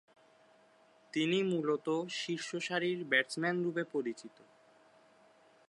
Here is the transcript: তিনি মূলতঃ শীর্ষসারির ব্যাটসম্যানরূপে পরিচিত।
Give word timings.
তিনি 1.13 1.43
মূলতঃ 1.43 1.97
শীর্ষসারির 2.11 2.99
ব্যাটসম্যানরূপে 3.05 3.83
পরিচিত। 3.91 4.37